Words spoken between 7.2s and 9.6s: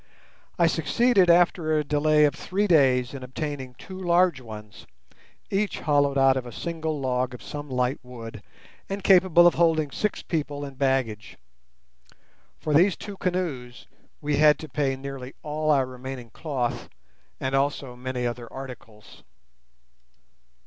of some light wood, and capable of